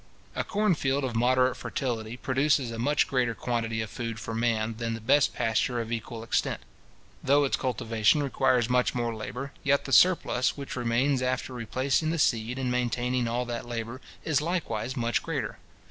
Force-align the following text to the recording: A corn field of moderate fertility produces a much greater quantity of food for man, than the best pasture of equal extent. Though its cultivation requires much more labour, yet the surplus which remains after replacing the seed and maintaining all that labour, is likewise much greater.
A 0.35 0.43
corn 0.43 0.73
field 0.73 1.03
of 1.03 1.15
moderate 1.15 1.55
fertility 1.55 2.17
produces 2.17 2.71
a 2.71 2.79
much 2.79 3.07
greater 3.07 3.35
quantity 3.35 3.81
of 3.81 3.89
food 3.91 4.19
for 4.19 4.33
man, 4.33 4.77
than 4.79 4.95
the 4.95 4.99
best 4.99 5.31
pasture 5.31 5.79
of 5.79 5.91
equal 5.91 6.23
extent. 6.23 6.61
Though 7.23 7.43
its 7.43 7.55
cultivation 7.55 8.23
requires 8.23 8.67
much 8.67 8.95
more 8.95 9.13
labour, 9.13 9.51
yet 9.63 9.85
the 9.85 9.93
surplus 9.93 10.57
which 10.57 10.75
remains 10.75 11.21
after 11.21 11.53
replacing 11.53 12.09
the 12.09 12.17
seed 12.17 12.57
and 12.57 12.71
maintaining 12.71 13.27
all 13.27 13.45
that 13.45 13.67
labour, 13.67 14.01
is 14.25 14.41
likewise 14.41 14.97
much 14.97 15.21
greater. 15.21 15.59